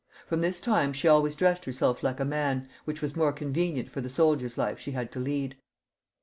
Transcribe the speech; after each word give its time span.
From 0.25 0.41
this 0.41 0.59
time 0.59 0.93
she 0.93 1.07
always 1.07 1.35
dressed 1.35 1.65
herself 1.65 2.01
like 2.01 2.19
a 2.19 2.25
man, 2.25 2.67
which 2.85 3.03
was 3.03 3.15
more 3.15 3.31
convenient 3.31 3.91
for 3.91 4.01
the 4.01 4.09
soldier's 4.09 4.57
life 4.57 4.79
she 4.79 4.93
had 4.93 5.11
to 5.11 5.19
lead. 5.19 5.57